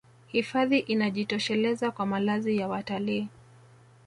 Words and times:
hifadhi 0.27 0.79
inajitosheleza 0.79 1.91
kwa 1.91 2.05
malazi 2.05 2.57
ya 2.57 2.67
watalii 2.67 3.27